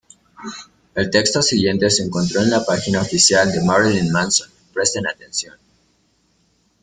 El 0.95 1.11
texto 1.11 1.43
siguiente 1.43 1.87
se 1.91 2.01
encontró 2.01 2.41
en 2.41 2.49
la 2.49 2.65
página 2.65 3.01
oficial 3.01 3.51
de 3.51 3.63
Marilyn 3.63 4.11
Manson: 4.11 4.49
"Presten 4.73 5.05
atención! 5.05 5.53